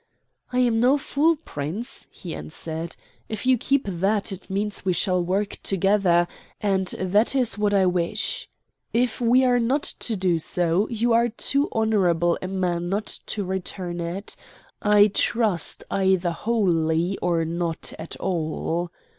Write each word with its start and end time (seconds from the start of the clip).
"I 0.51 0.57
am 0.57 0.79
no 0.79 0.97
fool, 0.97 1.35
Prince," 1.35 2.07
he 2.09 2.33
answered. 2.33 2.95
"If 3.29 3.45
you 3.45 3.55
keep 3.55 3.85
that, 3.85 4.31
it 4.31 4.49
means 4.49 4.83
we 4.83 4.93
shall 4.93 5.23
work 5.23 5.59
together, 5.61 6.27
and 6.59 6.87
that 6.99 7.35
is 7.35 7.55
what 7.55 7.71
I 7.75 7.85
wish. 7.85 8.49
If 8.93 9.21
we 9.21 9.45
are 9.45 9.59
not 9.59 9.83
to 9.83 10.15
do 10.15 10.39
so, 10.39 10.87
you 10.89 11.13
are 11.13 11.29
too 11.29 11.69
honorable 11.71 12.35
a 12.41 12.47
man 12.47 12.89
not 12.89 13.19
to 13.27 13.45
return 13.45 13.99
it. 14.01 14.35
I 14.81 15.05
trust 15.05 15.83
either 15.91 16.31
wholly, 16.31 17.19
or 17.21 17.45
not 17.45 17.93
at 17.99 18.15
all." 18.15 18.91